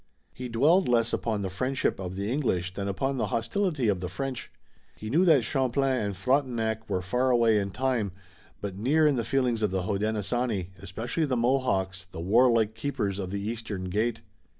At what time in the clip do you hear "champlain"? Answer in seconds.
5.43-6.01